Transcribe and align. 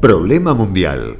Problema 0.00 0.52
mundial. 0.52 1.16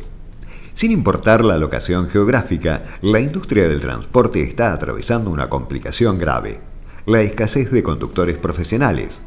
Sin 0.74 0.92
importar 0.92 1.42
la 1.42 1.56
locación 1.56 2.08
geográfica, 2.08 2.99
la 3.01 3.21
industria 3.21 3.67
del 3.67 3.80
transporte 3.80 4.42
está 4.42 4.74
atravesando 4.74 5.30
una 5.30 5.49
complicación 5.49 6.19
grave, 6.19 6.60
la 7.06 7.22
escasez 7.22 7.71
de 7.72 7.83
conductores 7.83 8.37
profesionales. 8.37 9.22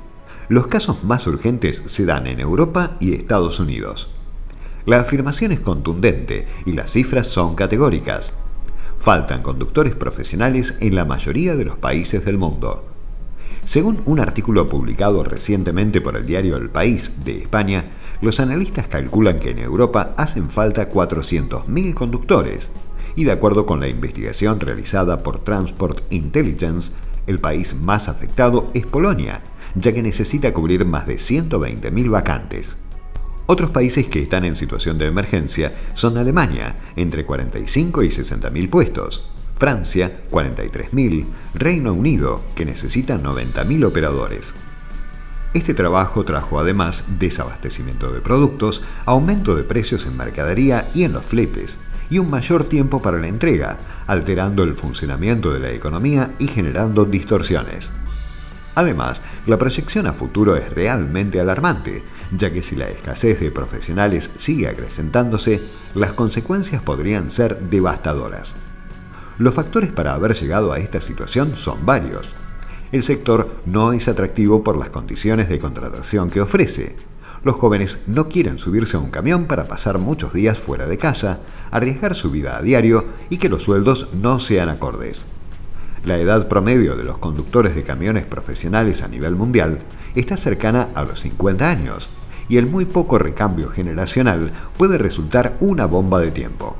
Los 0.49 0.67
casos 0.67 1.03
más 1.03 1.25
urgentes 1.25 1.81
se 1.87 2.05
dan 2.05 2.27
en 2.27 2.39
Europa 2.39 2.95
y 2.99 3.15
Estados 3.15 3.59
Unidos. 3.59 4.11
La 4.85 4.99
afirmación 4.99 5.51
es 5.51 5.61
contundente 5.61 6.47
y 6.67 6.73
las 6.73 6.91
cifras 6.91 7.25
son 7.25 7.55
categóricas. 7.55 8.33
Faltan 8.99 9.41
conductores 9.41 9.95
profesionales 9.95 10.75
en 10.79 10.93
la 10.93 11.05
mayoría 11.05 11.55
de 11.55 11.65
los 11.65 11.75
países 11.75 12.23
del 12.23 12.37
mundo. 12.37 12.85
Según 13.65 14.01
un 14.05 14.19
artículo 14.19 14.67
publicado 14.67 15.23
recientemente 15.23 16.01
por 16.01 16.15
el 16.15 16.25
diario 16.25 16.57
El 16.57 16.69
País 16.69 17.11
de 17.23 17.37
España, 17.37 17.85
los 18.21 18.39
analistas 18.39 18.87
calculan 18.87 19.39
que 19.39 19.51
en 19.51 19.59
Europa 19.59 20.13
hacen 20.17 20.49
falta 20.49 20.91
400.000 20.91 21.93
conductores, 21.93 22.71
y 23.15 23.23
de 23.23 23.31
acuerdo 23.31 23.65
con 23.65 23.79
la 23.79 23.87
investigación 23.87 24.59
realizada 24.59 25.23
por 25.23 25.43
Transport 25.43 26.01
Intelligence, 26.11 26.91
el 27.27 27.39
país 27.39 27.75
más 27.75 28.09
afectado 28.09 28.71
es 28.73 28.85
Polonia, 28.85 29.41
ya 29.75 29.93
que 29.93 30.01
necesita 30.01 30.53
cubrir 30.53 30.85
más 30.85 31.05
de 31.05 31.15
120.000 31.15 32.09
vacantes. 32.09 32.75
Otros 33.45 33.71
países 33.71 34.07
que 34.07 34.21
están 34.21 34.45
en 34.45 34.55
situación 34.55 34.97
de 34.97 35.07
emergencia 35.07 35.73
son 35.93 36.17
Alemania, 36.17 36.77
entre 36.95 37.25
45 37.25 38.03
y 38.03 38.07
60.000 38.07 38.69
puestos, 38.69 39.29
Francia, 39.59 40.21
43.000, 40.31 41.25
Reino 41.53 41.93
Unido, 41.93 42.41
que 42.55 42.63
necesita 42.63 43.19
90.000 43.19 43.85
operadores. 43.85 44.53
Este 45.53 45.73
trabajo 45.73 46.23
trajo 46.23 46.59
además 46.59 47.03
desabastecimiento 47.19 48.13
de 48.13 48.21
productos, 48.21 48.81
aumento 49.05 49.55
de 49.55 49.63
precios 49.63 50.05
en 50.05 50.15
mercadería 50.15 50.89
y 50.93 51.03
en 51.03 51.11
los 51.11 51.25
fletes, 51.25 51.77
y 52.09 52.19
un 52.19 52.29
mayor 52.29 52.63
tiempo 52.63 53.01
para 53.01 53.19
la 53.19 53.27
entrega, 53.27 53.77
alterando 54.07 54.63
el 54.63 54.75
funcionamiento 54.75 55.51
de 55.51 55.59
la 55.59 55.71
economía 55.71 56.31
y 56.39 56.47
generando 56.47 57.03
distorsiones. 57.03 57.91
Además, 58.75 59.21
la 59.45 59.57
proyección 59.57 60.07
a 60.07 60.13
futuro 60.13 60.55
es 60.55 60.71
realmente 60.71 61.41
alarmante, 61.41 62.01
ya 62.31 62.49
que 62.53 62.61
si 62.61 62.77
la 62.77 62.87
escasez 62.87 63.41
de 63.41 63.51
profesionales 63.51 64.29
sigue 64.37 64.69
acrecentándose, 64.69 65.61
las 65.95 66.13
consecuencias 66.13 66.81
podrían 66.81 67.29
ser 67.29 67.59
devastadoras. 67.59 68.55
Los 69.39 69.53
factores 69.53 69.89
para 69.89 70.15
haber 70.15 70.33
llegado 70.33 70.73
a 70.73 70.79
esta 70.79 70.99
situación 70.99 71.55
son 71.55 71.85
varios. 71.85 72.27
El 72.91 73.03
sector 73.03 73.61
no 73.65 73.93
es 73.93 74.09
atractivo 74.09 74.65
por 74.65 74.77
las 74.77 74.89
condiciones 74.89 75.47
de 75.47 75.59
contratación 75.59 76.29
que 76.29 76.41
ofrece. 76.41 76.97
Los 77.45 77.55
jóvenes 77.55 77.99
no 78.05 78.27
quieren 78.27 78.57
subirse 78.57 78.97
a 78.97 78.99
un 78.99 79.11
camión 79.11 79.45
para 79.45 79.65
pasar 79.65 79.97
muchos 79.97 80.33
días 80.33 80.59
fuera 80.59 80.87
de 80.87 80.97
casa, 80.97 81.39
arriesgar 81.71 82.15
su 82.15 82.31
vida 82.31 82.57
a 82.57 82.61
diario 82.61 83.05
y 83.29 83.37
que 83.37 83.47
los 83.47 83.63
sueldos 83.63 84.09
no 84.11 84.41
sean 84.41 84.67
acordes. 84.67 85.25
La 86.03 86.17
edad 86.17 86.49
promedio 86.49 86.97
de 86.97 87.05
los 87.05 87.17
conductores 87.19 87.75
de 87.75 87.83
camiones 87.83 88.25
profesionales 88.25 89.03
a 89.03 89.07
nivel 89.07 89.37
mundial 89.37 89.79
está 90.15 90.35
cercana 90.35 90.89
a 90.95 91.05
los 91.05 91.21
50 91.21 91.69
años, 91.69 92.09
y 92.49 92.57
el 92.57 92.65
muy 92.65 92.83
poco 92.83 93.17
recambio 93.17 93.69
generacional 93.69 94.51
puede 94.77 94.97
resultar 94.97 95.55
una 95.61 95.85
bomba 95.85 96.19
de 96.19 96.31
tiempo. 96.31 96.75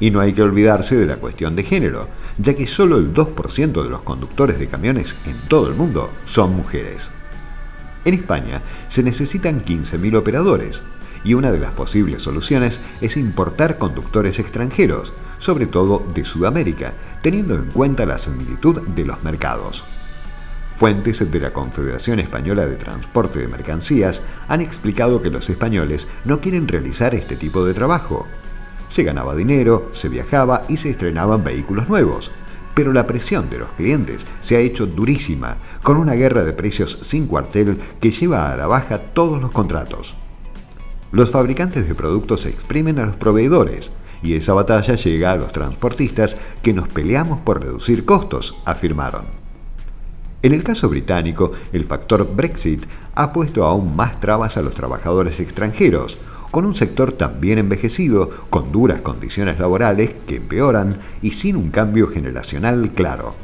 Y 0.00 0.10
no 0.10 0.20
hay 0.20 0.32
que 0.32 0.42
olvidarse 0.42 0.96
de 0.96 1.06
la 1.06 1.16
cuestión 1.16 1.56
de 1.56 1.62
género, 1.62 2.08
ya 2.38 2.54
que 2.54 2.66
solo 2.66 2.98
el 2.98 3.14
2% 3.14 3.82
de 3.82 3.88
los 3.88 4.02
conductores 4.02 4.58
de 4.58 4.66
camiones 4.66 5.14
en 5.26 5.36
todo 5.48 5.68
el 5.68 5.74
mundo 5.74 6.10
son 6.24 6.54
mujeres. 6.54 7.10
En 8.04 8.14
España 8.14 8.60
se 8.88 9.02
necesitan 9.02 9.64
15.000 9.64 10.16
operadores, 10.16 10.82
y 11.24 11.34
una 11.34 11.50
de 11.50 11.58
las 11.58 11.72
posibles 11.72 12.22
soluciones 12.22 12.80
es 13.00 13.16
importar 13.16 13.78
conductores 13.78 14.38
extranjeros, 14.38 15.12
sobre 15.38 15.66
todo 15.66 16.06
de 16.14 16.24
Sudamérica, 16.24 16.92
teniendo 17.22 17.54
en 17.54 17.64
cuenta 17.66 18.04
la 18.04 18.18
similitud 18.18 18.82
de 18.82 19.04
los 19.06 19.22
mercados. 19.24 19.84
Fuentes 20.76 21.30
de 21.30 21.40
la 21.40 21.52
Confederación 21.52 22.18
Española 22.18 22.66
de 22.66 22.76
Transporte 22.76 23.38
de 23.38 23.48
Mercancías 23.48 24.22
han 24.48 24.60
explicado 24.60 25.22
que 25.22 25.30
los 25.30 25.48
españoles 25.48 26.08
no 26.24 26.40
quieren 26.40 26.68
realizar 26.68 27.14
este 27.14 27.36
tipo 27.36 27.64
de 27.64 27.74
trabajo, 27.74 28.26
se 28.94 29.02
ganaba 29.02 29.34
dinero, 29.34 29.88
se 29.90 30.08
viajaba 30.08 30.62
y 30.68 30.76
se 30.76 30.88
estrenaban 30.88 31.42
vehículos 31.42 31.88
nuevos. 31.88 32.30
Pero 32.74 32.92
la 32.92 33.08
presión 33.08 33.50
de 33.50 33.58
los 33.58 33.70
clientes 33.70 34.24
se 34.40 34.54
ha 34.54 34.60
hecho 34.60 34.86
durísima, 34.86 35.56
con 35.82 35.96
una 35.96 36.12
guerra 36.12 36.44
de 36.44 36.52
precios 36.52 37.00
sin 37.02 37.26
cuartel 37.26 37.80
que 38.00 38.12
lleva 38.12 38.52
a 38.52 38.56
la 38.56 38.68
baja 38.68 38.98
todos 38.98 39.42
los 39.42 39.50
contratos. 39.50 40.14
Los 41.10 41.32
fabricantes 41.32 41.88
de 41.88 41.94
productos 41.96 42.46
exprimen 42.46 43.00
a 43.00 43.06
los 43.06 43.16
proveedores, 43.16 43.90
y 44.22 44.34
esa 44.34 44.54
batalla 44.54 44.94
llega 44.94 45.32
a 45.32 45.36
los 45.36 45.50
transportistas 45.50 46.36
que 46.62 46.72
nos 46.72 46.86
peleamos 46.86 47.42
por 47.42 47.64
reducir 47.64 48.04
costos, 48.04 48.56
afirmaron. 48.64 49.24
En 50.42 50.52
el 50.52 50.62
caso 50.62 50.88
británico, 50.88 51.50
el 51.72 51.84
factor 51.84 52.32
Brexit 52.32 52.86
ha 53.16 53.32
puesto 53.32 53.64
aún 53.64 53.96
más 53.96 54.20
trabas 54.20 54.56
a 54.56 54.62
los 54.62 54.74
trabajadores 54.74 55.40
extranjeros, 55.40 56.16
con 56.54 56.66
un 56.66 56.74
sector 56.76 57.10
también 57.10 57.58
envejecido, 57.58 58.30
con 58.48 58.70
duras 58.70 59.00
condiciones 59.00 59.58
laborales 59.58 60.14
que 60.24 60.36
empeoran 60.36 61.00
y 61.20 61.32
sin 61.32 61.56
un 61.56 61.72
cambio 61.72 62.06
generacional 62.06 62.92
claro. 62.92 63.34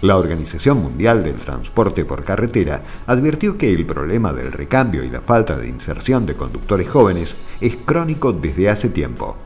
La 0.00 0.16
Organización 0.16 0.82
Mundial 0.82 1.22
del 1.22 1.34
Transporte 1.34 2.06
por 2.06 2.24
Carretera 2.24 2.82
advirtió 3.06 3.58
que 3.58 3.74
el 3.74 3.84
problema 3.84 4.32
del 4.32 4.52
recambio 4.52 5.04
y 5.04 5.10
la 5.10 5.20
falta 5.20 5.58
de 5.58 5.68
inserción 5.68 6.24
de 6.24 6.34
conductores 6.34 6.88
jóvenes 6.88 7.36
es 7.60 7.76
crónico 7.76 8.32
desde 8.32 8.70
hace 8.70 8.88
tiempo. 8.88 9.36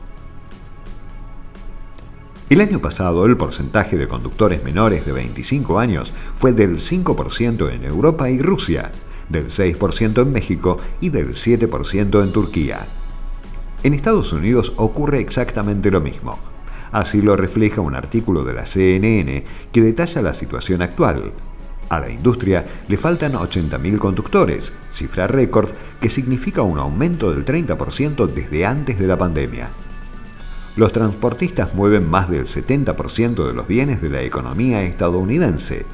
El 2.49 2.61
año 2.61 2.79
pasado 2.79 3.27
el 3.27 3.37
porcentaje 3.37 3.97
de 3.97 4.07
conductores 4.07 4.63
menores 4.63 5.05
de 5.05 5.11
25 5.11 5.81
años 5.81 6.13
fue 6.39 6.53
del 6.53 6.77
5% 6.77 7.73
en 7.73 7.83
Europa 7.83 8.31
y 8.31 8.41
Rusia, 8.41 8.93
del 9.29 9.47
6% 9.47 10.23
en 10.23 10.33
México 10.33 10.79
y 11.01 11.11
del 11.11 11.31
7% 11.31 12.23
en 12.23 12.33
Turquía. 12.33 12.87
En 13.83 13.95
Estados 13.95 14.33
Unidos 14.33 14.73
ocurre 14.77 15.21
exactamente 15.21 15.91
lo 15.91 16.01
mismo. 16.01 16.39
Así 16.93 17.21
lo 17.21 17.37
refleja 17.37 17.81
un 17.81 17.95
artículo 17.95 18.45
de 18.45 18.55
la 18.55 18.67
CNN 18.67 19.45
que 19.73 19.83
detalla 19.83 20.23
la 20.23 20.35
situación 20.35 20.83
actual. 20.83 21.33
A 21.89 22.01
la 22.01 22.11
industria 22.11 22.67
le 22.89 22.97
faltan 22.97 23.35
80.000 23.35 23.99
conductores, 23.99 24.73
cifra 24.91 25.27
récord 25.27 25.71
que 26.01 26.11
significa 26.11 26.63
un 26.63 26.79
aumento 26.79 27.33
del 27.33 27.45
30% 27.45 28.27
desde 28.27 28.67
antes 28.67 28.99
de 28.99 29.07
la 29.07 29.17
pandemia. 29.17 29.69
Los 30.77 30.93
transportistas 30.93 31.75
mueven 31.75 32.09
más 32.09 32.29
del 32.29 32.47
70% 32.47 33.47
de 33.47 33.55
los 33.55 33.67
bienes 33.67 34.03
de 34.03 34.11
la 34.11 34.23
economía 34.23 34.83
estadounidense, 34.83 35.87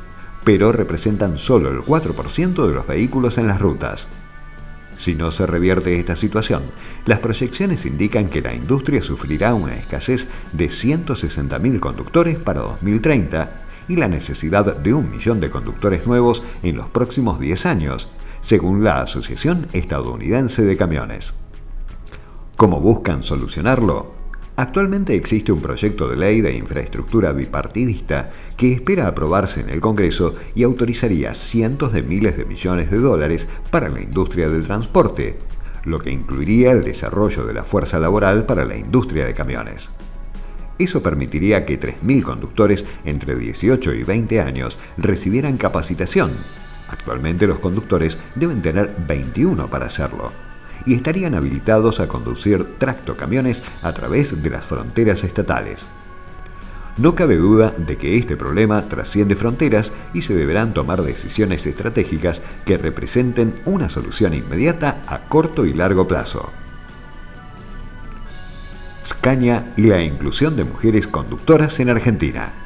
pero 0.45 0.73
representan 0.73 1.39
solo 1.39 1.71
el 1.71 1.81
4% 1.81 2.67
de 2.67 2.75
los 2.75 2.87
vehículos 2.87 3.39
en 3.39 3.47
las 3.47 3.61
rutas. 3.61 4.09
Si 4.97 5.15
no 5.15 5.31
se 5.31 5.47
revierte 5.47 5.99
esta 5.99 6.17
situación, 6.17 6.63
las 7.07 7.19
proyecciones 7.19 7.87
indican 7.87 8.29
que 8.29 8.43
la 8.43 8.55
industria 8.55 9.03
sufrirá 9.03 9.55
una 9.55 9.75
escasez 9.75 10.29
de 10.53 10.67
160.000 10.67 11.81
conductores 11.81 12.39
para 12.39 12.61
2030 12.61 13.51
y 13.89 13.97
la 13.97 14.09
necesidad 14.09 14.77
de 14.77 14.95
un 14.95 15.11
millón 15.11 15.41
de 15.41 15.51
conductores 15.51 16.07
nuevos 16.07 16.43
en 16.63 16.77
los 16.77 16.89
próximos 16.89 17.41
10 17.41 17.67
años, 17.67 18.09
según 18.41 18.85
la 18.85 19.01
Asociación 19.01 19.67
Estadounidense 19.73 20.63
de 20.63 20.77
Camiones. 20.77 21.35
¿Cómo 22.57 22.81
buscan 22.81 23.23
solucionarlo? 23.23 24.22
Actualmente 24.55 25.15
existe 25.15 25.51
un 25.51 25.63
proyecto 25.63 26.09
de 26.09 26.17
ley 26.17 26.43
de 26.43 26.55
infraestructura 26.55 27.33
bipartidista 27.33 28.31
que 28.55 28.71
espera 28.71 29.07
aprobarse 29.07 29.61
en 29.61 29.71
el 29.71 29.81
Congreso 29.81 30.35
y 30.55 30.63
autorizaría 30.63 31.35
cientos 31.35 31.93
de 31.95 32.03
miles 32.03 32.37
de 32.37 32.45
millones 32.45 32.91
de 32.91 32.99
dólares 32.99 33.49
para 33.71 33.89
la 33.89 34.03
industria 34.03 34.51
del 34.51 34.65
transporte, 34.65 35.39
lo 35.85 35.99
que 35.99 36.11
incluiría 36.11 36.73
el 36.73 36.85
desarrollo 36.85 37.47
de 37.47 37.55
la 37.55 37.65
fuerza 37.65 37.99
laboral 37.99 38.45
para 38.45 38.67
la 38.67 38.77
industria 38.77 39.25
de 39.25 39.33
camiones. 39.33 39.91
Eso 40.79 41.03
permitiría 41.03 41.65
que 41.65 41.81
3.000 41.81 42.23
conductores 42.23 42.85
entre 43.07 43.35
18 43.35 43.95
y 43.95 44.05
20 44.05 44.41
años 44.43 44.79
recibieran 44.99 45.57
capacitación. 45.57 46.31
Actualmente 46.89 47.47
los 47.47 47.59
conductores 47.59 48.19
deben 48.35 48.61
tener 48.61 48.95
21 49.09 49.71
para 49.71 49.87
hacerlo 49.87 50.52
y 50.87 50.95
estarían 50.95 51.35
habilitados 51.35 52.01
a 52.01 52.09
conducir 52.09 52.79
tractocamiones 52.79 53.63
a 53.83 53.93
través 53.93 54.43
de 54.43 54.51
las 54.51 54.65
fronteras 54.65 55.25
estatales. 55.25 55.87
No 56.99 57.15
cabe 57.15 57.37
duda 57.37 57.73
de 57.77 57.97
que 57.97 58.19
este 58.19 58.37
problema 58.37 58.89
trasciende 58.89 59.35
fronteras 59.35 59.93
y 60.13 60.23
se 60.23 60.35
deberán 60.35 60.75
tomar 60.75 61.03
decisiones 61.03 61.65
estratégicas 61.67 62.43
que 62.67 62.77
representen 62.77 63.55
una 63.65 63.89
solución 63.89 64.35
inmediata 64.35 65.03
a 65.07 65.21
corto 65.21 65.65
y 65.65 65.73
largo 65.73 66.07
plazo. 66.07 66.53
Scania 69.07 69.73
y 69.77 69.85
la 69.85 70.03
inclusión 70.03 70.55
de 70.55 70.65
mujeres 70.65 71.07
conductoras 71.07 71.81
en 71.81 71.89
Argentina. 71.89 72.62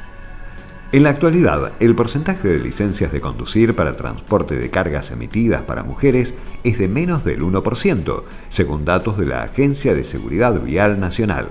En 0.93 1.03
la 1.03 1.09
actualidad, 1.09 1.73
el 1.81 1.95
porcentaje 1.95 2.47
de 2.47 2.59
licencias 2.59 3.11
de 3.11 3.19
conducir 3.19 3.75
para 3.75 3.97
transporte 3.97 4.55
de 4.55 4.69
cargas 4.69 5.11
emitidas 5.11 5.63
para 5.63 5.83
mujeres 5.83 6.33
es 6.63 6.77
de 6.77 6.87
menos 6.87 7.25
del 7.25 7.41
1%, 7.41 8.23
según 8.47 8.85
datos 8.85 9.17
de 9.17 9.25
la 9.25 9.43
Agencia 9.43 9.93
de 9.93 10.05
Seguridad 10.05 10.61
Vial 10.61 10.97
Nacional. 10.97 11.47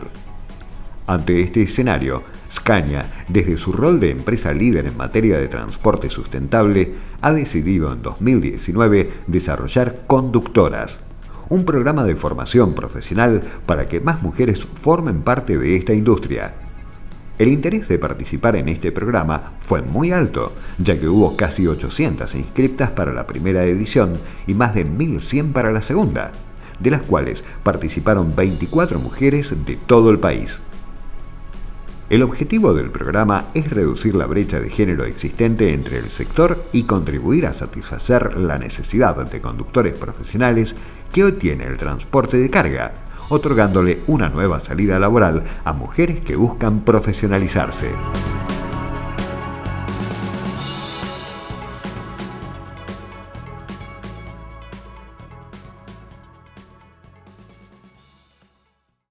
Ante 1.06 1.42
este 1.42 1.60
escenario, 1.60 2.22
Scania, 2.50 3.26
desde 3.28 3.58
su 3.58 3.72
rol 3.72 4.00
de 4.00 4.10
empresa 4.10 4.54
líder 4.54 4.86
en 4.86 4.96
materia 4.96 5.38
de 5.38 5.48
transporte 5.48 6.08
sustentable, 6.08 6.94
ha 7.20 7.32
decidido 7.32 7.92
en 7.92 8.00
2019 8.00 9.12
desarrollar 9.26 10.04
Conductoras, 10.06 11.00
un 11.50 11.66
programa 11.66 12.04
de 12.04 12.16
formación 12.16 12.74
profesional 12.74 13.42
para 13.66 13.86
que 13.86 14.00
más 14.00 14.22
mujeres 14.22 14.66
formen 14.80 15.20
parte 15.20 15.58
de 15.58 15.76
esta 15.76 15.92
industria. 15.92 16.65
El 17.38 17.48
interés 17.48 17.86
de 17.86 17.98
participar 17.98 18.56
en 18.56 18.68
este 18.68 18.92
programa 18.92 19.52
fue 19.60 19.82
muy 19.82 20.10
alto, 20.10 20.54
ya 20.78 20.98
que 20.98 21.06
hubo 21.06 21.36
casi 21.36 21.66
800 21.66 22.34
inscriptas 22.34 22.90
para 22.90 23.12
la 23.12 23.26
primera 23.26 23.64
edición 23.64 24.18
y 24.46 24.54
más 24.54 24.74
de 24.74 24.86
1.100 24.86 25.52
para 25.52 25.70
la 25.70 25.82
segunda, 25.82 26.32
de 26.80 26.90
las 26.90 27.02
cuales 27.02 27.44
participaron 27.62 28.34
24 28.34 28.98
mujeres 28.98 29.52
de 29.66 29.76
todo 29.76 30.10
el 30.10 30.18
país. 30.18 30.60
El 32.08 32.22
objetivo 32.22 32.72
del 32.72 32.90
programa 32.90 33.48
es 33.52 33.68
reducir 33.68 34.14
la 34.14 34.26
brecha 34.26 34.58
de 34.60 34.70
género 34.70 35.04
existente 35.04 35.74
entre 35.74 35.98
el 35.98 36.08
sector 36.08 36.64
y 36.72 36.84
contribuir 36.84 37.44
a 37.44 37.52
satisfacer 37.52 38.38
la 38.38 38.58
necesidad 38.58 39.14
de 39.16 39.40
conductores 39.42 39.92
profesionales 39.92 40.74
que 41.12 41.24
hoy 41.24 41.32
tiene 41.32 41.64
el 41.64 41.76
transporte 41.76 42.38
de 42.38 42.48
carga 42.48 43.05
otorgándole 43.28 44.00
una 44.06 44.28
nueva 44.28 44.60
salida 44.60 44.98
laboral 44.98 45.44
a 45.64 45.72
mujeres 45.72 46.20
que 46.20 46.36
buscan 46.36 46.80
profesionalizarse. 46.80 47.90